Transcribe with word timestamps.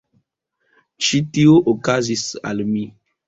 Ĉi 1.07 1.19
tio 1.37 1.59
okazis 1.73 2.23
al 2.53 2.65
mi. 2.73 2.89